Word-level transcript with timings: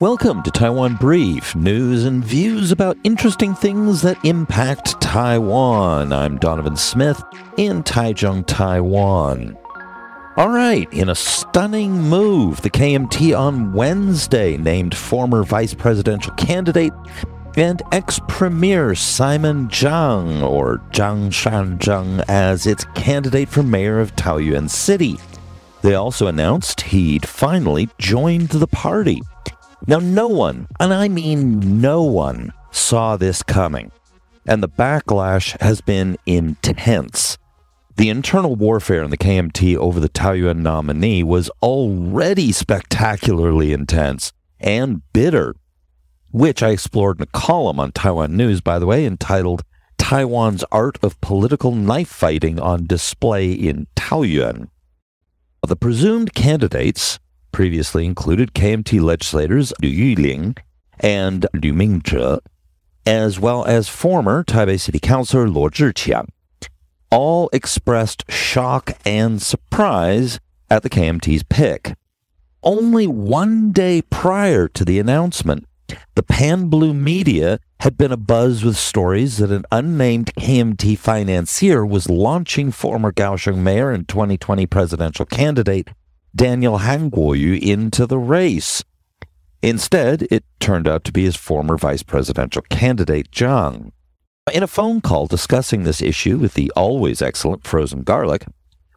Welcome 0.00 0.44
to 0.44 0.52
Taiwan 0.52 0.94
Brief, 0.94 1.56
news 1.56 2.04
and 2.04 2.24
views 2.24 2.70
about 2.70 2.96
interesting 3.02 3.52
things 3.52 4.00
that 4.02 4.24
impact 4.24 5.00
Taiwan. 5.00 6.12
I'm 6.12 6.38
Donovan 6.38 6.76
Smith 6.76 7.20
in 7.56 7.82
Taichung, 7.82 8.46
Taiwan. 8.46 9.58
All 10.36 10.50
right, 10.50 10.86
in 10.92 11.08
a 11.08 11.16
stunning 11.16 12.00
move, 12.00 12.62
the 12.62 12.70
KMT 12.70 13.36
on 13.36 13.72
Wednesday 13.72 14.56
named 14.56 14.96
former 14.96 15.42
vice 15.42 15.74
presidential 15.74 16.32
candidate 16.34 16.92
and 17.56 17.82
ex 17.90 18.20
premier 18.28 18.94
Simon 18.94 19.66
Zhang, 19.66 20.48
or 20.48 20.78
Zhang 20.92 21.30
Shanzheng, 21.30 22.24
as 22.28 22.68
its 22.68 22.84
candidate 22.94 23.48
for 23.48 23.64
mayor 23.64 23.98
of 23.98 24.14
Taoyuan 24.14 24.70
City. 24.70 25.18
They 25.82 25.96
also 25.96 26.28
announced 26.28 26.82
he'd 26.82 27.26
finally 27.26 27.88
joined 27.98 28.50
the 28.50 28.68
party. 28.68 29.22
Now, 29.86 29.98
no 29.98 30.28
one, 30.28 30.66
and 30.80 30.92
I 30.92 31.08
mean 31.08 31.80
no 31.80 32.02
one, 32.02 32.52
saw 32.70 33.16
this 33.16 33.42
coming, 33.42 33.90
and 34.46 34.62
the 34.62 34.68
backlash 34.68 35.58
has 35.60 35.80
been 35.80 36.16
intense. 36.26 37.38
The 37.96 38.08
internal 38.10 38.54
warfare 38.54 39.02
in 39.02 39.10
the 39.10 39.16
KMT 39.16 39.76
over 39.76 39.98
the 39.98 40.08
Taoyuan 40.08 40.58
nominee 40.58 41.22
was 41.22 41.50
already 41.62 42.52
spectacularly 42.52 43.72
intense 43.72 44.32
and 44.60 45.02
bitter, 45.12 45.54
which 46.30 46.62
I 46.62 46.70
explored 46.70 47.18
in 47.18 47.24
a 47.24 47.26
column 47.26 47.80
on 47.80 47.92
Taiwan 47.92 48.36
News, 48.36 48.60
by 48.60 48.78
the 48.78 48.86
way, 48.86 49.04
entitled 49.04 49.64
Taiwan's 49.96 50.64
Art 50.70 50.98
of 51.02 51.20
Political 51.20 51.74
Knife 51.74 52.08
Fighting 52.08 52.60
on 52.60 52.86
Display 52.86 53.52
in 53.52 53.86
Taoyuan. 53.96 54.68
The 55.66 55.76
presumed 55.76 56.34
candidates 56.34 57.18
previously 57.52 58.04
included 58.04 58.54
KMT 58.54 59.00
legislators 59.00 59.72
Liu 59.80 60.16
Yuling 60.16 60.58
and 61.00 61.46
Liu 61.54 61.72
Mingzhe, 61.72 62.40
as 63.06 63.38
well 63.38 63.64
as 63.64 63.88
former 63.88 64.44
Taipei 64.44 64.78
City 64.78 64.98
Councilor 64.98 65.46
Luo 65.46 65.70
Zhiqiang. 65.70 66.28
All 67.10 67.48
expressed 67.52 68.30
shock 68.30 68.92
and 69.04 69.40
surprise 69.40 70.40
at 70.70 70.82
the 70.82 70.90
KMT's 70.90 71.42
pick. 71.42 71.94
Only 72.62 73.06
one 73.06 73.72
day 73.72 74.02
prior 74.02 74.68
to 74.68 74.84
the 74.84 74.98
announcement, 74.98 75.64
the 76.14 76.22
Pan 76.22 76.68
Blue 76.68 76.92
media 76.92 77.60
had 77.80 77.96
been 77.96 78.10
abuzz 78.10 78.64
with 78.64 78.76
stories 78.76 79.38
that 79.38 79.52
an 79.52 79.64
unnamed 79.70 80.34
KMT 80.34 80.98
financier 80.98 81.86
was 81.86 82.10
launching 82.10 82.72
former 82.72 83.12
Kaohsiung 83.12 83.58
mayor 83.58 83.90
and 83.90 84.08
2020 84.08 84.66
presidential 84.66 85.24
candidate 85.24 85.88
Daniel 86.34 86.78
Han 86.78 87.10
Kuo-yu 87.10 87.54
into 87.54 88.06
the 88.06 88.18
race. 88.18 88.84
Instead, 89.62 90.26
it 90.30 90.44
turned 90.60 90.86
out 90.86 91.04
to 91.04 91.12
be 91.12 91.24
his 91.24 91.36
former 91.36 91.76
vice 91.76 92.02
presidential 92.02 92.62
candidate, 92.70 93.30
Zhang. 93.32 93.92
In 94.52 94.62
a 94.62 94.68
phone 94.68 95.00
call 95.00 95.26
discussing 95.26 95.82
this 95.82 96.00
issue 96.00 96.38
with 96.38 96.54
the 96.54 96.72
always 96.76 97.20
excellent 97.20 97.66
Frozen 97.66 98.02
Garlic, 98.04 98.46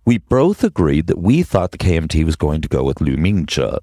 we 0.05 0.17
both 0.17 0.63
agreed 0.63 1.07
that 1.07 1.19
we 1.19 1.43
thought 1.43 1.71
the 1.71 1.77
KMT 1.77 2.23
was 2.23 2.35
going 2.35 2.61
to 2.61 2.69
go 2.69 2.83
with 2.83 3.01
Liu 3.01 3.17
Mingzhe. 3.17 3.77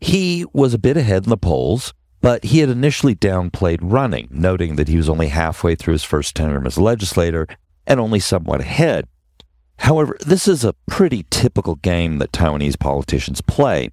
He 0.00 0.44
was 0.52 0.74
a 0.74 0.78
bit 0.78 0.96
ahead 0.96 1.24
in 1.24 1.30
the 1.30 1.36
polls, 1.36 1.94
but 2.20 2.44
he 2.44 2.58
had 2.58 2.68
initially 2.68 3.14
downplayed 3.14 3.78
running, 3.80 4.28
noting 4.30 4.76
that 4.76 4.88
he 4.88 4.96
was 4.96 5.08
only 5.08 5.28
halfway 5.28 5.74
through 5.74 5.92
his 5.92 6.04
first 6.04 6.34
term 6.34 6.66
as 6.66 6.76
legislator 6.76 7.46
and 7.86 8.00
only 8.00 8.20
somewhat 8.20 8.60
ahead. 8.60 9.06
However, 9.78 10.16
this 10.24 10.48
is 10.48 10.64
a 10.64 10.74
pretty 10.86 11.26
typical 11.30 11.76
game 11.76 12.18
that 12.18 12.32
Taiwanese 12.32 12.78
politicians 12.78 13.40
play, 13.40 13.90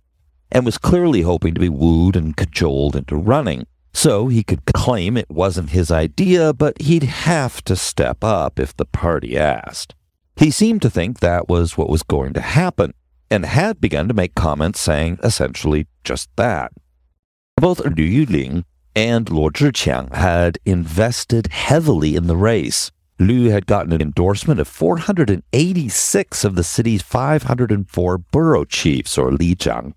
and 0.51 0.65
was 0.65 0.77
clearly 0.77 1.21
hoping 1.21 1.53
to 1.53 1.59
be 1.59 1.69
wooed 1.69 2.15
and 2.15 2.37
cajoled 2.37 2.95
into 2.95 3.15
running. 3.15 3.65
So 3.93 4.27
he 4.27 4.43
could 4.43 4.65
claim 4.65 5.17
it 5.17 5.29
wasn't 5.29 5.69
his 5.69 5.91
idea, 5.91 6.53
but 6.53 6.81
he'd 6.81 7.03
have 7.03 7.63
to 7.65 7.75
step 7.75 8.23
up 8.23 8.59
if 8.59 8.75
the 8.75 8.85
party 8.85 9.37
asked. 9.37 9.93
He 10.35 10.49
seemed 10.49 10.81
to 10.81 10.89
think 10.89 11.19
that 11.19 11.47
was 11.47 11.77
what 11.77 11.89
was 11.89 12.01
going 12.01 12.33
to 12.33 12.41
happen, 12.41 12.93
and 13.29 13.45
had 13.45 13.79
begun 13.79 14.07
to 14.07 14.13
make 14.13 14.35
comments 14.35 14.79
saying 14.79 15.19
essentially 15.23 15.87
just 16.03 16.29
that. 16.37 16.71
Both 17.55 17.79
Liu 17.85 18.25
Yuling 18.25 18.63
and 18.95 19.27
Luo 19.27 19.51
Zhiqiang 19.51 20.13
had 20.13 20.57
invested 20.65 21.47
heavily 21.47 22.15
in 22.15 22.27
the 22.27 22.37
race, 22.37 22.91
Liu 23.19 23.51
had 23.51 23.67
gotten 23.67 23.93
an 23.93 24.01
endorsement 24.01 24.59
of 24.59 24.67
486 24.67 26.43
of 26.43 26.55
the 26.55 26.63
city's 26.63 27.01
504 27.01 28.17
borough 28.17 28.65
chiefs, 28.65 29.17
or 29.17 29.31
lizhang. 29.31 29.93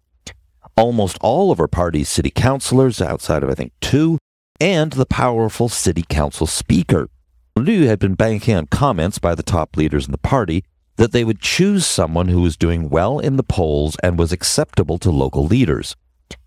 Almost 0.77 1.17
all 1.21 1.51
of 1.51 1.59
our 1.59 1.69
party's 1.69 2.09
city 2.09 2.31
councilors, 2.31 3.01
outside 3.01 3.43
of 3.43 3.49
I 3.49 3.55
think 3.55 3.73
two, 3.81 4.19
and 4.61 4.93
the 4.93 5.07
powerful 5.07 5.69
city 5.69 6.05
council 6.09 6.47
speaker. 6.47 7.09
Liu 7.57 7.87
had 7.87 7.99
been 7.99 8.15
banking 8.15 8.55
on 8.55 8.67
comments 8.67 9.19
by 9.19 9.35
the 9.35 9.43
top 9.43 9.77
leaders 9.77 10.05
in 10.05 10.13
the 10.13 10.19
party 10.19 10.65
that 10.97 11.13
they 11.13 11.25
would 11.25 11.41
choose 11.41 11.87
someone 11.87 12.29
who 12.29 12.43
was 12.43 12.57
doing 12.57 12.89
well 12.91 13.19
in 13.19 13.37
the 13.37 13.43
polls 13.43 13.97
and 14.03 14.19
was 14.19 14.33
acceptable 14.33 14.99
to 14.99 15.11
local 15.11 15.47
leaders. 15.47 15.97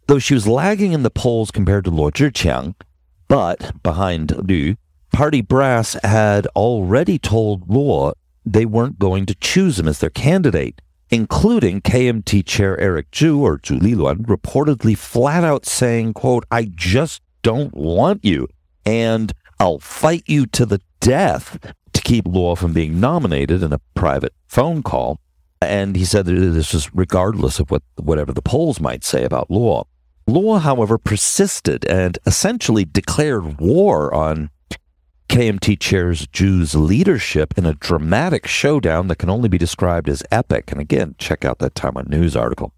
Though 0.08 0.20
she 0.20 0.34
was 0.34 0.48
lagging 0.48 0.92
in 0.92 1.04
the 1.04 1.12
polls 1.12 1.52
compared 1.52 1.86
to 1.86 1.92
Luo 1.92 2.12
Zhiqiang, 2.12 2.76
but 3.28 3.82
behind 3.84 4.36
Liu 4.48 4.76
party 5.20 5.42
brass 5.42 5.98
had 6.02 6.48
already 6.56 7.20
told 7.20 7.70
Law 7.70 8.14
they 8.46 8.66
weren't 8.66 8.98
going 8.98 9.26
to 9.26 9.36
choose 9.36 9.78
him 9.78 9.86
as 9.86 10.00
their 10.00 10.10
candidate, 10.10 10.80
including 11.10 11.82
KMT 11.82 12.46
chair 12.46 12.80
Eric 12.80 13.12
Zhu 13.12 13.40
or 13.40 13.58
Zhu 13.58 13.82
Lilun 13.82 14.20
reportedly 14.28 14.98
flat 14.98 15.44
out 15.44 15.66
saying, 15.66 16.14
quote, 16.14 16.46
I 16.50 16.72
just 16.74 17.22
don't 17.42 17.74
want 17.74 18.24
you 18.24 18.48
and 18.86 19.34
I'll 19.60 19.80
fight 19.80 20.24
you 20.26 20.46
to 20.46 20.66
the 20.66 20.80
death 21.02 21.74
to 21.92 22.02
keep 22.02 22.26
Law 22.26 22.56
from 22.56 22.72
being 22.72 23.02
nominated 23.02 23.62
in 23.62 23.74
a 23.74 23.82
private 23.96 24.34
phone 24.48 24.82
call. 24.82 25.20
And 25.62 25.98
he 25.98 26.06
said 26.06 26.28
that 26.28 26.32
this 26.32 26.74
was 26.74 26.96
regardless 26.96 27.60
of 27.60 27.70
what 27.70 27.84
whatever 27.98 28.32
the 28.32 28.42
polls 28.42 28.80
might 28.80 29.04
say 29.04 29.26
about 29.26 29.52
Law. 29.52 29.84
Law, 30.28 30.60
however, 30.60 30.98
persisted 30.98 31.84
and 31.90 32.18
essentially 32.26 32.86
declared 32.86 33.60
war 33.60 34.14
on 34.14 34.50
KMT 35.30 35.80
chairs 35.80 36.26
Zhu's 36.28 36.74
leadership 36.74 37.56
in 37.56 37.66
a 37.66 37.76
dramatic 37.76 38.48
showdown 38.48 39.08
that 39.08 39.18
can 39.18 39.30
only 39.30 39.48
be 39.48 39.60
described 39.60 40.10
as 40.10 40.24
epic. 40.32 40.72
And 40.72 40.82
again, 40.82 41.16
check 41.20 41.46
out 41.46 41.60
that 41.60 41.76
Taiwan 41.76 42.08
News 42.10 42.36
article. 42.36 42.74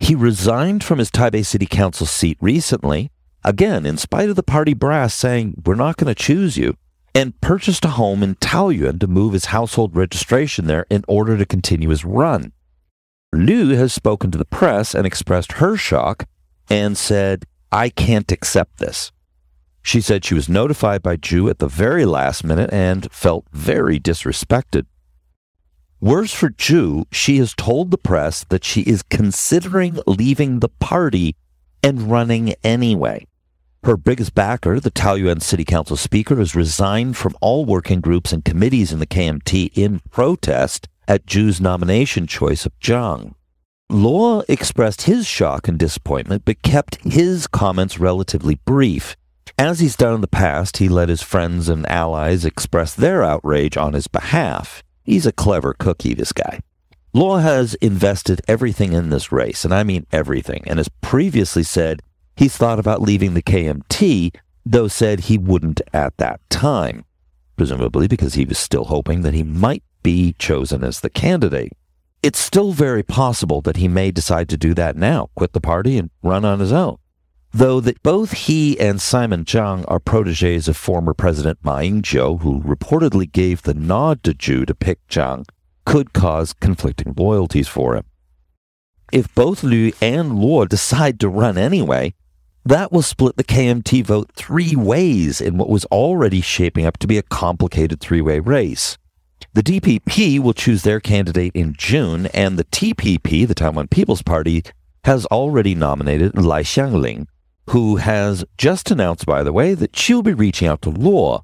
He 0.00 0.14
resigned 0.14 0.82
from 0.82 0.98
his 0.98 1.10
Taipei 1.10 1.44
City 1.44 1.66
Council 1.66 2.06
seat 2.06 2.38
recently, 2.40 3.10
again, 3.44 3.84
in 3.84 3.98
spite 3.98 4.30
of 4.30 4.36
the 4.36 4.42
party 4.42 4.72
brass 4.72 5.14
saying, 5.14 5.62
We're 5.64 5.74
not 5.74 5.98
going 5.98 6.12
to 6.12 6.20
choose 6.20 6.56
you, 6.56 6.76
and 7.14 7.38
purchased 7.42 7.84
a 7.84 7.90
home 7.90 8.22
in 8.22 8.36
Taoyuan 8.36 8.98
to 9.00 9.06
move 9.06 9.34
his 9.34 9.46
household 9.46 9.94
registration 9.94 10.66
there 10.66 10.86
in 10.90 11.04
order 11.06 11.36
to 11.36 11.44
continue 11.44 11.90
his 11.90 12.06
run. 12.06 12.52
Liu 13.34 13.76
has 13.76 13.92
spoken 13.92 14.30
to 14.30 14.38
the 14.38 14.44
press 14.46 14.94
and 14.94 15.06
expressed 15.06 15.52
her 15.52 15.76
shock 15.76 16.26
and 16.70 16.96
said, 16.96 17.44
I 17.70 17.90
can't 17.90 18.32
accept 18.32 18.78
this. 18.78 19.12
She 19.82 20.00
said 20.00 20.24
she 20.24 20.34
was 20.34 20.48
notified 20.48 21.02
by 21.02 21.16
Zhu 21.16 21.50
at 21.50 21.58
the 21.58 21.68
very 21.68 22.04
last 22.04 22.44
minute 22.44 22.72
and 22.72 23.10
felt 23.10 23.46
very 23.52 23.98
disrespected. 23.98 24.86
Worse 26.00 26.32
for 26.32 26.50
Zhu, 26.50 27.04
she 27.12 27.38
has 27.38 27.54
told 27.54 27.90
the 27.90 27.98
press 27.98 28.44
that 28.48 28.64
she 28.64 28.82
is 28.82 29.02
considering 29.02 29.98
leaving 30.06 30.60
the 30.60 30.68
party 30.68 31.36
and 31.82 32.10
running 32.10 32.54
anyway. 32.64 33.26
Her 33.84 33.96
biggest 33.96 34.34
backer, 34.34 34.78
the 34.78 34.92
Taoyuan 34.92 35.42
City 35.42 35.64
Council 35.64 35.96
Speaker, 35.96 36.36
has 36.36 36.54
resigned 36.54 37.16
from 37.16 37.36
all 37.40 37.64
working 37.64 38.00
groups 38.00 38.32
and 38.32 38.44
committees 38.44 38.92
in 38.92 39.00
the 39.00 39.06
KMT 39.06 39.70
in 39.74 40.00
protest 40.10 40.88
at 41.08 41.26
Zhu's 41.26 41.60
nomination 41.60 42.28
choice 42.28 42.64
of 42.64 42.78
Zhang. 42.78 43.34
Luo 43.90 44.44
expressed 44.48 45.02
his 45.02 45.26
shock 45.26 45.66
and 45.66 45.78
disappointment, 45.78 46.44
but 46.44 46.62
kept 46.62 47.02
his 47.02 47.46
comments 47.46 47.98
relatively 47.98 48.54
brief. 48.64 49.16
As 49.58 49.80
he's 49.80 49.96
done 49.96 50.14
in 50.14 50.20
the 50.22 50.28
past, 50.28 50.78
he 50.78 50.88
let 50.88 51.08
his 51.08 51.22
friends 51.22 51.68
and 51.68 51.88
allies 51.88 52.44
express 52.44 52.94
their 52.94 53.22
outrage 53.22 53.76
on 53.76 53.92
his 53.92 54.06
behalf. 54.06 54.82
He's 55.04 55.26
a 55.26 55.32
clever 55.32 55.74
cookie, 55.74 56.14
this 56.14 56.32
guy. 56.32 56.60
Law 57.12 57.38
has 57.38 57.74
invested 57.74 58.40
everything 58.48 58.94
in 58.94 59.10
this 59.10 59.30
race, 59.30 59.64
and 59.64 59.74
I 59.74 59.82
mean 59.82 60.06
everything, 60.10 60.62
and 60.66 60.78
has 60.78 60.88
previously 61.02 61.62
said 61.62 62.00
he's 62.36 62.56
thought 62.56 62.78
about 62.78 63.02
leaving 63.02 63.34
the 63.34 63.42
KMT, 63.42 64.34
though 64.64 64.88
said 64.88 65.20
he 65.20 65.36
wouldn't 65.36 65.82
at 65.92 66.16
that 66.16 66.40
time, 66.48 67.04
presumably 67.56 68.08
because 68.08 68.34
he 68.34 68.46
was 68.46 68.58
still 68.58 68.84
hoping 68.84 69.20
that 69.22 69.34
he 69.34 69.42
might 69.42 69.82
be 70.02 70.34
chosen 70.38 70.82
as 70.82 71.00
the 71.00 71.10
candidate. 71.10 71.72
It's 72.22 72.38
still 72.38 72.72
very 72.72 73.02
possible 73.02 73.60
that 73.62 73.76
he 73.76 73.88
may 73.88 74.10
decide 74.10 74.48
to 74.48 74.56
do 74.56 74.72
that 74.74 74.96
now, 74.96 75.28
quit 75.34 75.52
the 75.52 75.60
party 75.60 75.98
and 75.98 76.08
run 76.22 76.46
on 76.46 76.60
his 76.60 76.72
own 76.72 76.96
though 77.52 77.80
that 77.80 78.02
both 78.02 78.32
he 78.32 78.78
and 78.80 79.00
Simon 79.00 79.44
Zhang 79.44 79.84
are 79.88 80.00
proteges 80.00 80.68
of 80.68 80.76
former 80.76 81.14
President 81.14 81.58
Ma 81.62 81.78
Ying-jeou, 81.78 82.40
who 82.40 82.60
reportedly 82.62 83.30
gave 83.30 83.62
the 83.62 83.74
nod 83.74 84.22
to 84.24 84.32
Zhu 84.32 84.66
to 84.66 84.74
pick 84.74 85.06
Zhang, 85.08 85.46
could 85.84 86.12
cause 86.12 86.52
conflicting 86.52 87.14
loyalties 87.16 87.68
for 87.68 87.96
him. 87.96 88.04
If 89.12 89.34
both 89.34 89.62
Liu 89.62 89.92
and 90.00 90.32
Luo 90.32 90.66
decide 90.66 91.20
to 91.20 91.28
run 91.28 91.58
anyway, 91.58 92.14
That 92.64 92.92
will 92.92 93.02
split 93.02 93.36
the 93.36 93.44
KMT 93.44 94.04
vote 94.04 94.30
three 94.36 94.76
ways 94.76 95.40
in 95.40 95.58
what 95.58 95.68
was 95.68 95.84
already 95.86 96.40
shaping 96.40 96.86
up 96.86 96.96
to 96.98 97.08
be 97.08 97.18
a 97.18 97.22
complicated 97.22 98.00
three 98.00 98.20
way 98.20 98.38
race. 98.38 98.96
The 99.52 99.64
DPP 99.64 100.38
will 100.38 100.52
choose 100.52 100.82
their 100.82 101.00
candidate 101.00 101.52
in 101.54 101.74
June, 101.76 102.26
and 102.26 102.56
the 102.56 102.64
TPP, 102.64 103.46
the 103.46 103.54
Taiwan 103.54 103.88
People's 103.88 104.22
Party, 104.22 104.62
has 105.04 105.26
already 105.26 105.74
nominated 105.74 106.38
Lai 106.38 106.62
Xiangling, 106.62 107.26
who 107.72 107.96
has 107.96 108.44
just 108.58 108.90
announced, 108.90 109.24
by 109.24 109.42
the 109.42 109.52
way, 109.52 109.72
that 109.72 109.96
she'll 109.96 110.22
be 110.22 110.34
reaching 110.34 110.68
out 110.68 110.82
to 110.82 110.90
Luo. 110.90 111.42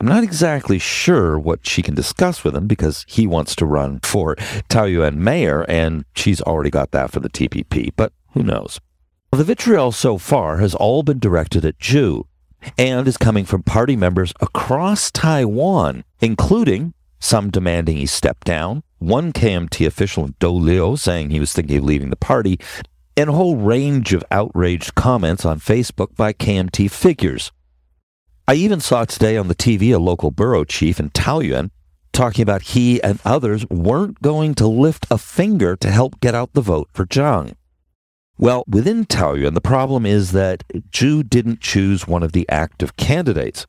I'm 0.00 0.06
not 0.06 0.24
exactly 0.24 0.78
sure 0.78 1.38
what 1.38 1.66
she 1.66 1.82
can 1.82 1.94
discuss 1.94 2.42
with 2.42 2.56
him 2.56 2.66
because 2.66 3.04
he 3.06 3.26
wants 3.26 3.54
to 3.56 3.66
run 3.66 4.00
for 4.02 4.36
Taoyuan 4.70 5.16
mayor, 5.16 5.66
and 5.68 6.06
she's 6.16 6.40
already 6.40 6.70
got 6.70 6.92
that 6.92 7.10
for 7.10 7.20
the 7.20 7.28
TPP, 7.28 7.90
but 7.94 8.14
who 8.32 8.42
knows? 8.42 8.80
The 9.32 9.44
vitriol 9.44 9.92
so 9.92 10.16
far 10.16 10.56
has 10.58 10.74
all 10.74 11.02
been 11.02 11.18
directed 11.18 11.66
at 11.66 11.78
Zhu 11.78 12.24
and 12.78 13.06
is 13.06 13.18
coming 13.18 13.44
from 13.44 13.62
party 13.62 13.96
members 13.96 14.32
across 14.40 15.10
Taiwan, 15.10 16.04
including 16.20 16.94
some 17.18 17.50
demanding 17.50 17.98
he 17.98 18.06
step 18.06 18.44
down, 18.44 18.82
one 18.98 19.30
KMT 19.30 19.86
official 19.86 20.28
Do 20.38 20.48
Liu 20.48 20.96
saying 20.96 21.28
he 21.28 21.40
was 21.40 21.52
thinking 21.52 21.76
of 21.76 21.84
leaving 21.84 22.08
the 22.08 22.16
party, 22.16 22.58
and 23.20 23.30
a 23.30 23.34
whole 23.34 23.56
range 23.56 24.12
of 24.12 24.24
outraged 24.30 24.94
comments 24.94 25.44
on 25.44 25.60
Facebook 25.60 26.16
by 26.16 26.32
KMT 26.32 26.90
figures. 26.90 27.52
I 28.48 28.54
even 28.54 28.80
saw 28.80 29.04
today 29.04 29.36
on 29.36 29.48
the 29.48 29.54
TV 29.54 29.94
a 29.94 29.98
local 29.98 30.30
borough 30.30 30.64
chief 30.64 30.98
in 30.98 31.10
Taoyuan 31.10 31.70
talking 32.12 32.42
about 32.42 32.62
he 32.62 33.02
and 33.02 33.20
others 33.24 33.68
weren't 33.68 34.20
going 34.22 34.54
to 34.56 34.66
lift 34.66 35.06
a 35.10 35.18
finger 35.18 35.76
to 35.76 35.90
help 35.90 36.18
get 36.20 36.34
out 36.34 36.52
the 36.54 36.60
vote 36.60 36.88
for 36.92 37.06
Zhang. 37.06 37.54
Well, 38.38 38.64
within 38.66 39.04
Taoyuan, 39.04 39.54
the 39.54 39.60
problem 39.60 40.06
is 40.06 40.32
that 40.32 40.64
Zhu 40.90 41.28
didn't 41.28 41.60
choose 41.60 42.08
one 42.08 42.22
of 42.22 42.32
the 42.32 42.48
active 42.48 42.96
candidates. 42.96 43.66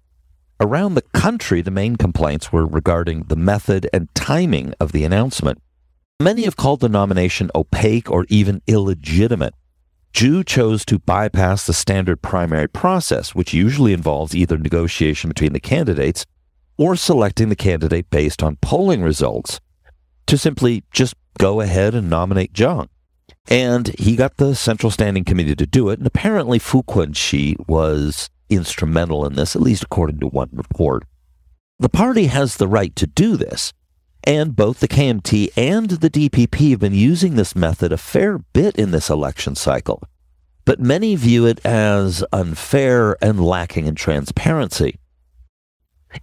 Around 0.62 0.96
the 0.96 1.02
country, 1.14 1.62
the 1.62 1.72
main 1.72 1.98
complaints 1.98 2.52
were 2.54 2.66
regarding 2.66 3.24
the 3.24 3.36
method 3.36 3.90
and 3.92 4.14
timing 4.16 4.74
of 4.80 4.94
the 4.94 5.04
announcement. 5.04 5.62
Many 6.22 6.44
have 6.44 6.56
called 6.56 6.82
the 6.82 6.90
nomination 6.90 7.50
opaque 7.56 8.12
or 8.12 8.28
even 8.30 8.62
illegitimate. 8.68 9.56
Zhu 10.14 10.46
chose 10.46 10.86
to 10.86 11.00
bypass 11.00 11.66
the 11.66 11.74
standard 11.74 12.22
primary 12.22 12.68
process, 12.68 13.34
which 13.34 13.56
usually 13.56 13.92
involves 13.92 14.36
either 14.36 14.60
negotiation 14.60 15.30
between 15.30 15.54
the 15.54 15.60
candidates 15.60 16.28
or 16.78 16.96
selecting 16.96 17.50
the 17.50 17.56
candidate 17.56 18.12
based 18.12 18.44
on 18.44 18.58
polling 18.58 19.02
results, 19.02 19.60
to 20.28 20.38
simply 20.38 20.84
just 20.92 21.16
go 21.40 21.60
ahead 21.60 21.96
and 21.96 22.08
nominate 22.08 22.54
Zhang. 22.54 22.88
And 23.48 23.88
he 23.98 24.16
got 24.16 24.38
the 24.38 24.54
Central 24.54 24.92
Standing 24.92 25.24
Committee 25.24 25.56
to 25.56 25.66
do 25.66 25.90
it, 25.90 25.98
and 25.98 26.06
apparently 26.06 26.60
Fu 26.60 26.84
Quanxi 26.84 27.56
was 27.68 28.30
instrumental 28.48 29.26
in 29.26 29.34
this, 29.34 29.56
at 29.56 29.62
least 29.64 29.84
according 29.84 30.20
to 30.20 30.28
one 30.28 30.50
report. 30.52 31.04
The 31.80 31.90
party 31.90 32.28
has 32.28 32.58
the 32.58 32.68
right 32.68 32.96
to 32.98 33.08
do 33.08 33.38
this, 33.38 33.74
and 34.24 34.56
both 34.56 34.80
the 34.80 34.88
KMT 34.88 35.50
and 35.58 35.90
the 35.90 36.10
DPP 36.10 36.72
have 36.72 36.80
been 36.80 36.94
using 36.94 37.36
this 37.36 37.56
method 37.56 37.92
a 37.92 37.98
fair 37.98 38.38
bit 38.38 38.76
in 38.76 38.92
this 38.92 39.10
election 39.10 39.56
cycle. 39.56 40.04
But 40.66 40.80
many 40.80 41.16
view 41.16 41.46
it 41.46 41.66
as 41.66 42.24
unfair 42.32 43.18
and 43.24 43.44
lacking 43.44 43.88
in 43.88 43.96
transparency. 43.96 45.00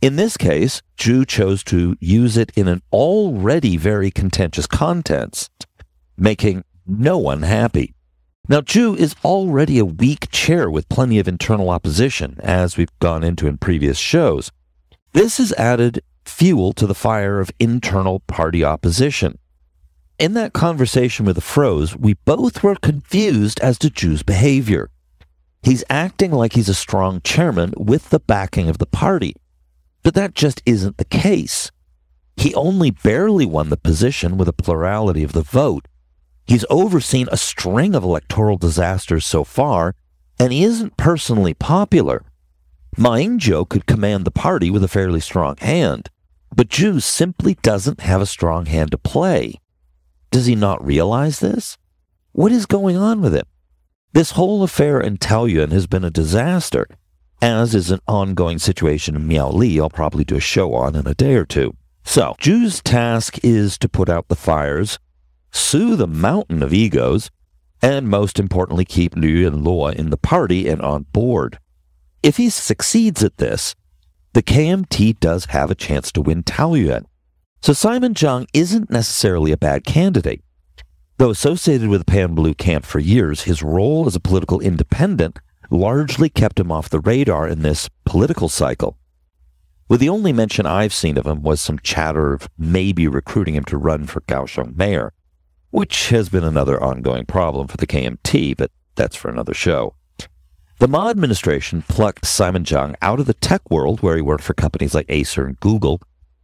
In 0.00 0.16
this 0.16 0.36
case, 0.36 0.82
Zhu 0.96 1.26
chose 1.26 1.64
to 1.64 1.96
use 1.98 2.36
it 2.36 2.52
in 2.54 2.68
an 2.68 2.82
already 2.92 3.76
very 3.76 4.10
contentious 4.10 4.66
context, 4.66 5.66
making 6.16 6.64
no 6.86 7.18
one 7.18 7.42
happy. 7.42 7.94
Now, 8.48 8.60
Zhu 8.60 8.96
is 8.96 9.14
already 9.24 9.78
a 9.78 9.84
weak 9.84 10.30
chair 10.30 10.70
with 10.70 10.88
plenty 10.88 11.18
of 11.18 11.28
internal 11.28 11.70
opposition, 11.70 12.38
as 12.40 12.76
we've 12.76 12.96
gone 12.98 13.24
into 13.24 13.46
in 13.46 13.58
previous 13.58 13.98
shows. 13.98 14.50
This 15.12 15.38
has 15.38 15.52
added 15.54 16.02
fuel 16.38 16.72
to 16.72 16.86
the 16.86 16.94
fire 16.94 17.40
of 17.40 17.50
internal 17.58 18.20
party 18.20 18.62
opposition. 18.62 19.38
In 20.18 20.34
that 20.34 20.52
conversation 20.52 21.26
with 21.26 21.34
the 21.34 21.42
Froes, 21.42 21.96
we 21.96 22.14
both 22.14 22.62
were 22.62 22.76
confused 22.76 23.58
as 23.60 23.78
to 23.78 23.90
Zhu's 23.90 24.22
behavior. 24.22 24.90
He's 25.62 25.84
acting 25.90 26.30
like 26.30 26.52
he's 26.52 26.68
a 26.68 26.74
strong 26.74 27.20
chairman 27.22 27.74
with 27.76 28.10
the 28.10 28.20
backing 28.20 28.68
of 28.68 28.78
the 28.78 28.86
party, 28.86 29.34
but 30.02 30.14
that 30.14 30.34
just 30.34 30.62
isn't 30.64 30.98
the 30.98 31.04
case. 31.04 31.70
He 32.36 32.54
only 32.54 32.92
barely 32.92 33.44
won 33.44 33.68
the 33.68 33.76
position 33.76 34.38
with 34.38 34.48
a 34.48 34.52
plurality 34.52 35.24
of 35.24 35.32
the 35.32 35.42
vote, 35.42 35.88
He's 36.48 36.64
overseen 36.70 37.28
a 37.30 37.36
string 37.36 37.94
of 37.94 38.02
electoral 38.02 38.56
disasters 38.56 39.26
so 39.26 39.44
far, 39.44 39.94
and 40.40 40.50
he 40.50 40.64
isn't 40.64 40.96
personally 40.96 41.52
popular. 41.52 42.24
Ma 42.96 43.16
Ying-jeou 43.16 43.68
could 43.68 43.84
command 43.84 44.24
the 44.24 44.30
party 44.30 44.70
with 44.70 44.82
a 44.82 44.88
fairly 44.88 45.20
strong 45.20 45.58
hand, 45.58 46.08
but 46.54 46.68
Zhu 46.68 47.02
simply 47.02 47.54
doesn't 47.62 48.00
have 48.00 48.20
a 48.20 48.26
strong 48.26 48.66
hand 48.66 48.90
to 48.92 48.98
play. 48.98 49.60
Does 50.30 50.46
he 50.46 50.54
not 50.54 50.84
realize 50.84 51.40
this? 51.40 51.78
What 52.32 52.52
is 52.52 52.66
going 52.66 52.96
on 52.96 53.20
with 53.20 53.34
him? 53.34 53.46
This 54.12 54.32
whole 54.32 54.62
affair 54.62 55.00
in 55.00 55.18
Taoyuan 55.18 55.70
has 55.72 55.86
been 55.86 56.04
a 56.04 56.10
disaster, 56.10 56.86
as 57.40 57.74
is 57.74 57.90
an 57.90 58.00
ongoing 58.08 58.58
situation 58.58 59.14
in 59.14 59.28
Miaoli 59.28 59.80
I'll 59.80 59.90
probably 59.90 60.24
do 60.24 60.36
a 60.36 60.40
show 60.40 60.74
on 60.74 60.96
in 60.96 61.06
a 61.06 61.14
day 61.14 61.34
or 61.34 61.44
two. 61.44 61.74
So, 62.04 62.34
Zhu's 62.40 62.82
task 62.82 63.38
is 63.44 63.76
to 63.78 63.88
put 63.88 64.08
out 64.08 64.28
the 64.28 64.34
fires, 64.34 64.98
soothe 65.50 66.00
a 66.00 66.06
mountain 66.06 66.62
of 66.62 66.72
egos, 66.72 67.30
and 67.82 68.08
most 68.08 68.38
importantly, 68.38 68.84
keep 68.84 69.14
Liu 69.14 69.46
and 69.46 69.64
Luo 69.64 69.94
in 69.94 70.10
the 70.10 70.16
party 70.16 70.68
and 70.68 70.80
on 70.80 71.04
board. 71.12 71.58
If 72.22 72.38
he 72.38 72.50
succeeds 72.50 73.22
at 73.22 73.36
this, 73.36 73.74
the 74.38 74.42
KMT 74.44 75.18
does 75.18 75.46
have 75.46 75.68
a 75.68 75.74
chance 75.74 76.12
to 76.12 76.20
win 76.20 76.44
Taoyuan. 76.44 77.06
So 77.60 77.72
Simon 77.72 78.14
Zhang 78.14 78.46
isn't 78.54 78.88
necessarily 78.88 79.50
a 79.50 79.56
bad 79.56 79.82
candidate. 79.82 80.44
Though 81.16 81.30
associated 81.30 81.88
with 81.88 82.02
the 82.02 82.12
Pan 82.12 82.36
Blue 82.36 82.54
camp 82.54 82.86
for 82.86 83.00
years, 83.00 83.42
his 83.42 83.64
role 83.64 84.06
as 84.06 84.14
a 84.14 84.20
political 84.20 84.60
independent 84.60 85.40
largely 85.70 86.28
kept 86.28 86.60
him 86.60 86.70
off 86.70 86.88
the 86.88 87.00
radar 87.00 87.48
in 87.48 87.62
this 87.62 87.90
political 88.04 88.48
cycle. 88.48 88.96
With 89.88 89.98
the 89.98 90.08
only 90.08 90.32
mention 90.32 90.66
I've 90.66 90.94
seen 90.94 91.18
of 91.18 91.26
him 91.26 91.42
was 91.42 91.60
some 91.60 91.80
chatter 91.80 92.32
of 92.32 92.48
maybe 92.56 93.08
recruiting 93.08 93.56
him 93.56 93.64
to 93.64 93.76
run 93.76 94.06
for 94.06 94.20
Kaohsiung 94.20 94.76
mayor 94.76 95.12
which 95.70 96.10
has 96.10 96.28
been 96.28 96.44
another 96.44 96.80
ongoing 96.80 97.26
problem 97.26 97.66
for 97.66 97.76
the 97.76 97.88
KMT, 97.88 98.56
but 98.56 98.70
that's 98.94 99.16
for 99.16 99.30
another 99.30 99.52
show. 99.52 99.96
The 100.80 100.86
Ma 100.86 101.10
administration 101.10 101.82
plucked 101.82 102.24
Simon 102.24 102.62
Zhang 102.62 102.94
out 103.02 103.18
of 103.18 103.26
the 103.26 103.34
tech 103.34 103.68
world 103.68 104.00
where 104.00 104.14
he 104.14 104.22
worked 104.22 104.44
for 104.44 104.54
companies 104.54 104.94
like 104.94 105.06
Acer 105.08 105.44
and 105.44 105.58
Google, 105.58 106.00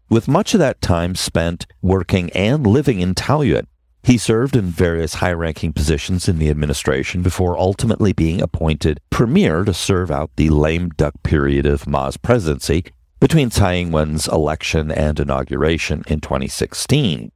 with 0.08 0.26
much 0.26 0.54
of 0.54 0.58
that 0.58 0.82
time 0.82 1.14
spent 1.14 1.66
working 1.82 2.30
and 2.32 2.66
living 2.66 2.98
in 2.98 3.14
Taoyuan. 3.14 3.66
He 4.02 4.18
served 4.18 4.56
in 4.56 4.64
various 4.64 5.14
high 5.14 5.32
ranking 5.32 5.72
positions 5.72 6.28
in 6.28 6.40
the 6.40 6.50
administration 6.50 7.22
before 7.22 7.56
ultimately 7.56 8.12
being 8.12 8.42
appointed 8.42 9.00
premier 9.08 9.62
to 9.62 9.72
serve 9.72 10.10
out 10.10 10.32
the 10.34 10.50
lame 10.50 10.88
duck 10.90 11.14
period 11.22 11.64
of 11.64 11.86
Ma's 11.86 12.16
presidency 12.16 12.86
between 13.20 13.50
Tsai 13.50 13.74
Ing 13.76 13.92
wen's 13.92 14.26
election 14.26 14.90
and 14.90 15.20
inauguration 15.20 16.02
in 16.08 16.20
2016. 16.20 17.30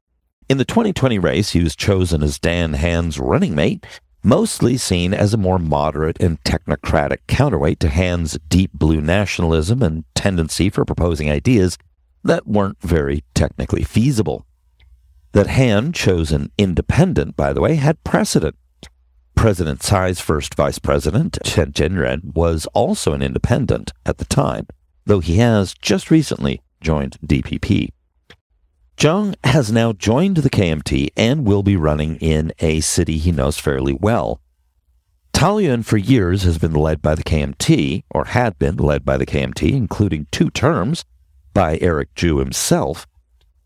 In 0.48 0.58
the 0.58 0.64
2020 0.64 1.16
race, 1.20 1.50
he 1.50 1.62
was 1.62 1.76
chosen 1.76 2.24
as 2.24 2.40
Dan 2.40 2.72
Han's 2.72 3.20
running 3.20 3.54
mate, 3.54 3.86
mostly 4.28 4.76
seen 4.76 5.14
as 5.14 5.32
a 5.32 5.38
more 5.38 5.58
moderate 5.58 6.20
and 6.20 6.38
technocratic 6.44 7.16
counterweight 7.26 7.80
to 7.80 7.88
Han's 7.88 8.38
deep 8.50 8.70
blue 8.74 9.00
nationalism 9.00 9.82
and 9.82 10.04
tendency 10.14 10.68
for 10.68 10.84
proposing 10.84 11.30
ideas 11.30 11.78
that 12.22 12.46
weren't 12.46 12.76
very 12.82 13.24
technically 13.32 13.84
feasible. 13.84 14.44
That 15.32 15.46
Han 15.46 15.94
chose 15.94 16.30
an 16.30 16.52
independent, 16.58 17.36
by 17.36 17.54
the 17.54 17.62
way, 17.62 17.76
had 17.76 18.04
precedent. 18.04 18.56
President 19.34 19.80
Tsai's 19.80 20.20
first 20.20 20.54
vice 20.54 20.78
president, 20.78 21.38
Chen 21.42 21.72
Chien-jen, 21.72 22.32
was 22.34 22.66
also 22.74 23.14
an 23.14 23.22
independent 23.22 23.94
at 24.04 24.18
the 24.18 24.26
time, 24.26 24.66
though 25.06 25.20
he 25.20 25.38
has 25.38 25.72
just 25.72 26.10
recently 26.10 26.60
joined 26.82 27.16
DPP. 27.26 27.88
Zhang 28.98 29.36
has 29.44 29.70
now 29.70 29.92
joined 29.92 30.38
the 30.38 30.50
KMT 30.50 31.10
and 31.16 31.46
will 31.46 31.62
be 31.62 31.76
running 31.76 32.16
in 32.16 32.52
a 32.58 32.80
city 32.80 33.16
he 33.16 33.30
knows 33.30 33.56
fairly 33.56 33.92
well. 33.92 34.40
Taoyuan 35.32 35.84
for 35.84 35.96
years 35.96 36.42
has 36.42 36.58
been 36.58 36.74
led 36.74 37.00
by 37.00 37.14
the 37.14 37.22
KMT, 37.22 38.02
or 38.10 38.24
had 38.24 38.58
been 38.58 38.76
led 38.76 39.04
by 39.04 39.16
the 39.16 39.24
KMT, 39.24 39.70
including 39.70 40.26
two 40.32 40.50
terms, 40.50 41.04
by 41.54 41.78
Eric 41.80 42.12
Zhu 42.16 42.40
himself, 42.40 43.06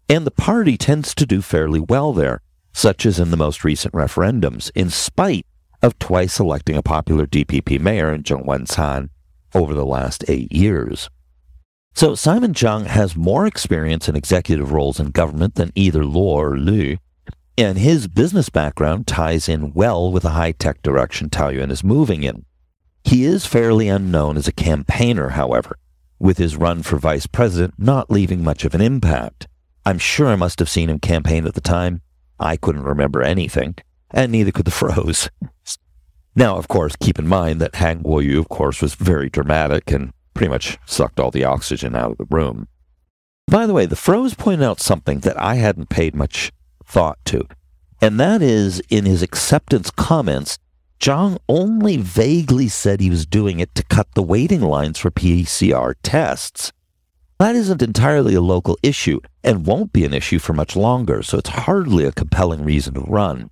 and 0.07 0.27
the 0.27 0.31
party 0.31 0.77
tends 0.77 1.15
to 1.15 1.25
do 1.25 1.41
fairly 1.41 1.81
well 1.81 2.13
there, 2.13 2.43
such 2.75 3.07
as 3.07 3.19
in 3.19 3.31
the 3.31 3.39
most 3.39 3.65
recent 3.65 3.95
referendums, 3.95 4.71
in 4.75 4.91
spite 4.91 5.47
of 5.81 5.99
twice 5.99 6.39
electing 6.39 6.77
a 6.77 6.83
popular 6.83 7.27
DPP 7.27 7.81
mayor 7.81 8.13
in 8.13 8.23
Zheng 8.23 9.09
over 9.55 9.73
the 9.73 9.87
last 9.87 10.27
eight 10.29 10.53
years. 10.53 11.09
So 11.95 12.15
Simon 12.15 12.55
Zhang 12.55 12.87
has 12.87 13.17
more 13.17 13.47
experience 13.47 14.09
in 14.09 14.17
executive 14.17 14.73
roles 14.73 14.99
in 14.99 15.11
government 15.11 15.55
than 15.57 15.73
either 15.75 16.03
Luo 16.03 16.17
or 16.17 16.59
Lu, 16.59 16.97
and 17.59 17.77
his 17.79 18.09
business 18.09 18.49
background 18.49 19.07
ties 19.07 19.49
in 19.49 19.73
well 19.75 20.11
with 20.11 20.23
the 20.23 20.31
high-tech 20.31 20.83
direction 20.83 21.29
Taoyuan 21.29 21.71
is 21.71 21.85
moving 21.85 22.23
in. 22.23 22.45
He 23.05 23.25
is 23.25 23.47
fairly 23.47 23.89
unknown 23.89 24.37
as 24.37 24.49
a 24.49 24.53
campaigner, 24.53 25.31
however, 25.31 25.77
with 26.19 26.39
his 26.39 26.57
run 26.57 26.83
for 26.83 26.97
vice 26.97 27.27
president 27.27 27.75
not 27.79 28.11
leaving 28.11 28.43
much 28.43 28.65
of 28.65 28.75
an 28.75 28.81
impact. 28.81 29.49
I'm 29.85 29.99
sure 29.99 30.29
I 30.29 30.37
must 30.37 30.61
have 30.61 30.71
seen 30.71 30.89
him 30.89 30.99
campaign 30.99 31.47
at 31.47 31.55
the 31.55 31.61
time. 31.61 32.01
I 32.41 32.57
couldn't 32.57 32.85
remember 32.85 33.23
anything, 33.23 33.75
and 34.11 34.33
neither 34.33 34.51
could 34.51 34.65
the 34.65 34.71
Froes. 34.83 35.29
Now, 36.35 36.57
of 36.57 36.69
course, 36.69 36.97
keep 36.97 37.19
in 37.19 37.29
mind 37.29 37.61
that 37.61 37.75
Han 37.77 38.03
Kuo-yu, 38.03 38.39
of 38.39 38.49
course, 38.49 38.81
was 38.81 38.95
very 38.95 39.29
dramatic 39.29 39.91
and 39.93 40.13
pretty 40.43 40.51
much 40.51 40.77
sucked 40.87 41.21
all 41.21 41.31
the 41.31 41.45
oxygen 41.45 41.95
out 41.95 42.11
of 42.11 42.19
the 42.19 42.27
room. 42.29 42.67
By 43.47 43.65
the 43.65 43.73
way, 43.73 43.87
the 43.87 43.95
froze 43.95 44.35
pointed 44.35 44.65
out 44.65 44.81
something 44.81 45.21
that 45.21 45.41
I 45.41 45.55
hadn't 45.55 45.89
paid 45.89 46.17
much 46.17 46.51
thought 46.85 47.25
to, 47.27 47.47
and 48.01 48.19
that 48.19 48.43
is 48.43 48.83
in 48.89 49.05
his 49.05 49.23
acceptance 49.23 49.93
comments, 49.93 50.59
Zhang 50.99 51.39
only 51.49 51.97
vaguely 51.97 52.67
said 52.67 52.99
he 52.99 53.09
was 53.09 53.25
doing 53.25 53.61
it 53.61 53.73
to 53.77 53.85
cut 53.85 54.09
the 54.17 54.23
waiting 54.25 54.63
lines 54.63 54.99
for 54.99 55.13
PCR 55.13 55.95
tests. 56.03 56.73
That 57.39 57.55
isn't 57.55 57.81
entirely 57.81 58.35
a 58.35 58.41
local 58.41 58.77
issue 58.83 59.21
and 59.45 59.65
won't 59.65 59.93
be 59.93 60.05
an 60.05 60.13
issue 60.13 60.41
for 60.41 60.55
much 60.55 60.75
longer, 60.75 61.23
so 61.23 61.39
it's 61.39 61.51
hardly 61.51 62.05
a 62.05 62.11
compelling 62.11 62.65
reason 62.65 62.95
to 62.95 63.03
run. 63.03 63.49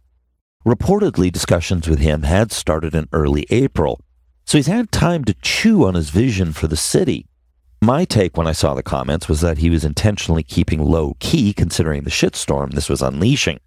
Reportedly, 0.67 1.31
discussions 1.31 1.89
with 1.89 2.01
him 2.01 2.25
had 2.25 2.51
started 2.51 2.97
in 2.97 3.07
early 3.13 3.47
April, 3.51 4.01
so 4.45 4.59
he's 4.59 4.67
had 4.67 4.91
time 4.91 5.25
to 5.25 5.35
chew 5.35 5.85
on 5.87 5.95
his 5.95 6.11
vision 6.11 6.53
for 6.53 6.67
the 6.67 6.77
city. 6.77 7.27
My 7.83 8.05
take 8.05 8.37
when 8.37 8.47
I 8.47 8.53
saw 8.53 8.75
the 8.75 8.83
comments 8.83 9.29
was 9.29 9.41
that 9.41 9.59
he 9.59 9.71
was 9.71 9.85
intentionally 9.85 10.43
keeping 10.43 10.85
low 10.85 11.17
key 11.19 11.53
considering 11.53 12.03
the 12.03 12.11
shitstorm 12.11 12.73
this 12.73 12.89
was 12.89 13.01
unleashing. 13.01 13.61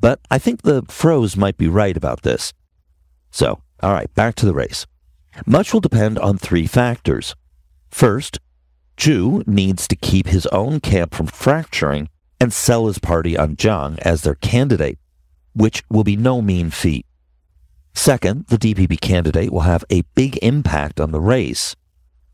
But 0.00 0.20
I 0.30 0.38
think 0.38 0.62
the 0.62 0.84
froze 0.88 1.36
might 1.36 1.56
be 1.56 1.68
right 1.68 1.96
about 1.96 2.22
this. 2.22 2.52
So, 3.30 3.62
all 3.82 3.92
right, 3.92 4.12
back 4.14 4.34
to 4.36 4.46
the 4.46 4.54
race. 4.54 4.86
Much 5.46 5.72
will 5.72 5.80
depend 5.80 6.18
on 6.18 6.38
three 6.38 6.66
factors. 6.66 7.34
First, 7.90 8.38
Zhu 8.96 9.46
needs 9.46 9.88
to 9.88 9.96
keep 9.96 10.26
his 10.26 10.46
own 10.48 10.80
camp 10.80 11.14
from 11.14 11.26
fracturing 11.26 12.08
and 12.38 12.52
sell 12.52 12.86
his 12.86 12.98
party 12.98 13.36
on 13.36 13.56
Zhang 13.56 13.98
as 14.00 14.22
their 14.22 14.34
candidate 14.34 14.98
which 15.54 15.82
will 15.90 16.04
be 16.04 16.16
no 16.16 16.42
mean 16.42 16.70
feat. 16.70 17.06
Second, 17.94 18.46
the 18.46 18.58
DPP 18.58 19.00
candidate 19.00 19.52
will 19.52 19.60
have 19.60 19.84
a 19.90 20.02
big 20.14 20.38
impact 20.42 21.00
on 21.00 21.12
the 21.12 21.20
race. 21.20 21.76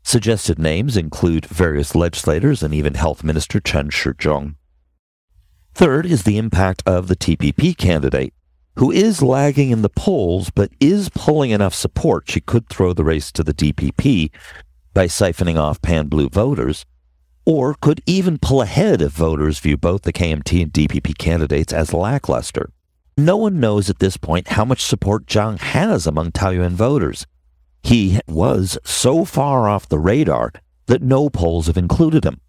Suggested 0.03 0.57
names 0.57 0.97
include 0.97 1.45
various 1.45 1.93
legislators 1.93 2.63
and 2.63 2.73
even 2.73 2.95
Health 2.95 3.23
Minister 3.23 3.59
Chen 3.59 3.89
Shizhong. 3.89 4.55
Third 5.75 6.05
is 6.05 6.23
the 6.23 6.37
impact 6.37 6.81
of 6.85 7.07
the 7.07 7.15
TPP 7.15 7.77
candidate, 7.77 8.33
who 8.77 8.91
is 8.91 9.21
lagging 9.21 9.69
in 9.69 9.81
the 9.81 9.89
polls 9.89 10.49
but 10.49 10.71
is 10.79 11.09
pulling 11.09 11.51
enough 11.51 11.73
support 11.73 12.29
she 12.29 12.39
could 12.39 12.67
throw 12.69 12.93
the 12.93 13.03
race 13.03 13.31
to 13.33 13.43
the 13.43 13.53
DPP 13.53 14.31
by 14.93 15.05
siphoning 15.05 15.57
off 15.57 15.81
pan 15.81 16.07
blue 16.07 16.29
voters, 16.29 16.85
or 17.45 17.75
could 17.75 18.01
even 18.05 18.37
pull 18.37 18.61
ahead 18.61 19.01
if 19.01 19.11
voters 19.11 19.59
view 19.59 19.77
both 19.77 20.01
the 20.03 20.13
KMT 20.13 20.63
and 20.63 20.73
DPP 20.73 21.17
candidates 21.17 21.73
as 21.73 21.93
lackluster. 21.93 22.71
No 23.25 23.35
one 23.35 23.59
knows 23.59 23.89
at 23.89 23.99
this 23.99 24.15
point 24.15 24.47
how 24.47 24.63
much 24.63 24.81
support 24.81 25.25
Zhang 25.25 25.59
has 25.59 26.07
among 26.07 26.31
Taoyuan 26.31 26.71
voters. 26.71 27.27
He 27.83 28.21
was 28.29 28.77
so 28.85 29.25
far 29.25 29.67
off 29.67 29.89
the 29.89 29.99
radar 29.99 30.53
that 30.85 31.01
no 31.01 31.29
polls 31.29 31.67
have 31.67 31.75
included 31.75 32.23
him. 32.23 32.39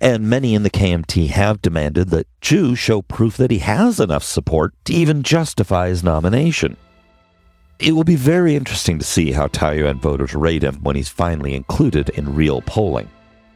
And 0.00 0.28
many 0.28 0.56
in 0.56 0.64
the 0.64 0.70
KMT 0.70 1.28
have 1.28 1.62
demanded 1.62 2.08
that 2.08 2.26
Zhu 2.40 2.76
show 2.76 3.02
proof 3.02 3.36
that 3.36 3.52
he 3.52 3.58
has 3.58 4.00
enough 4.00 4.24
support 4.24 4.74
to 4.86 4.92
even 4.92 5.22
justify 5.22 5.88
his 5.88 6.02
nomination. 6.02 6.76
It 7.78 7.92
will 7.92 8.02
be 8.02 8.16
very 8.16 8.56
interesting 8.56 8.98
to 8.98 9.04
see 9.04 9.30
how 9.30 9.46
Taoyuan 9.46 10.00
voters 10.00 10.34
rate 10.34 10.64
him 10.64 10.82
when 10.82 10.96
he's 10.96 11.08
finally 11.08 11.54
included 11.54 12.08
in 12.10 12.34
real 12.34 12.60
polling. 12.62 13.08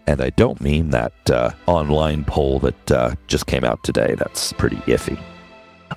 And 0.06 0.20
I 0.20 0.30
don't 0.30 0.60
mean 0.60 0.90
that 0.90 1.12
uh, 1.28 1.50
online 1.66 2.24
poll 2.24 2.60
that 2.60 2.92
uh, 2.92 3.14
just 3.26 3.46
came 3.46 3.64
out 3.64 3.82
today. 3.82 4.14
That's 4.16 4.52
pretty 4.52 4.76
iffy. 4.86 5.20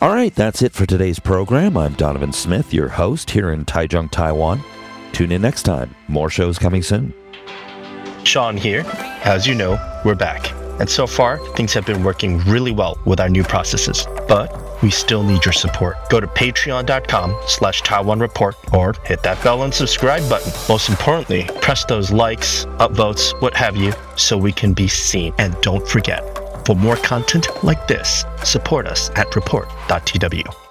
All 0.02 0.14
right, 0.14 0.34
that's 0.36 0.62
it 0.62 0.74
for 0.74 0.86
today's 0.86 1.20
program. 1.20 1.78
I'm 1.78 1.94
Donovan 1.94 2.34
Smith, 2.34 2.74
your 2.74 2.90
host 2.90 3.30
here 3.30 3.52
in 3.52 3.66
Taichung, 3.66 4.12
Taiwan. 4.12 4.62
Tune 5.14 5.32
in 5.32 5.42
next 5.42 5.64
time. 5.64 5.96
More 6.08 6.30
shows 6.30 6.60
coming 6.60 6.82
soon. 6.82 7.14
Sean 8.24 8.58
here. 8.58 8.84
As 9.24 9.48
you 9.48 9.56
know, 9.56 9.80
we're 10.04 10.16
back. 10.16 10.52
And 10.80 10.90
so 10.90 11.08
far, 11.08 11.38
things 11.56 11.74
have 11.74 11.86
been 11.86 12.04
working 12.04 12.40
really 12.40 12.72
well 12.74 13.00
with 13.06 13.22
our 13.22 13.30
new 13.30 13.44
processes. 13.44 14.06
But 14.28 14.82
we 14.84 14.92
still 14.92 15.24
need 15.24 15.46
your 15.46 15.54
support. 15.54 15.96
Go 16.10 16.20
to 16.20 16.28
patreon.com 16.28 17.36
slash 17.48 17.82
Taiwan 17.82 18.20
Report 18.20 18.56
or 18.74 18.94
hit 19.06 19.24
that 19.24 19.42
bell 19.44 19.64
and 19.64 19.74
subscribe 19.74 20.28
button. 20.30 20.52
Most 20.68 20.90
importantly, 20.90 21.48
press 21.62 21.86
those 21.86 22.12
likes, 22.12 22.66
upvotes, 22.80 23.40
what 23.42 23.54
have 23.54 23.78
you, 23.78 23.94
so 24.18 24.38
we 24.38 24.52
can 24.52 24.74
be 24.74 24.90
seen. 24.90 25.34
And 25.38 25.56
don't 25.62 25.88
forget, 25.88 26.35
for 26.66 26.76
more 26.76 26.98
content 26.98 27.48
like 27.64 27.88
this, 27.88 28.26
support 28.44 28.88
us 28.88 29.10
at 29.16 29.36
report.tw. 29.36 30.65